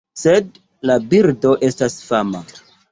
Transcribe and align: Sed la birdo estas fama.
Sed 0.21 0.47
la 0.91 0.97
birdo 1.13 1.55
estas 1.71 2.03
fama. 2.09 2.47